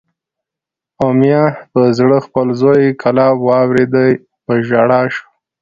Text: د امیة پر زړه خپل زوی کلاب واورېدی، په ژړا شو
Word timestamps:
د 0.97 0.99
امیة 1.09 1.43
پر 1.71 1.83
زړه 1.97 2.17
خپل 2.25 2.47
زوی 2.61 2.85
کلاب 3.01 3.35
واورېدی، 3.47 4.11
په 4.45 4.53
ژړا 4.67 5.01
شو 5.13 5.25